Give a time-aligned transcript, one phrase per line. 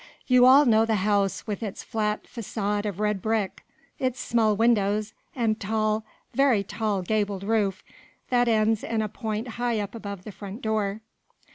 [0.25, 3.63] You all know the house with its flat façade of red brick,
[3.99, 7.83] its small windows and tall, very tall gabled roof
[8.31, 11.01] that ends in a point high up above the front door.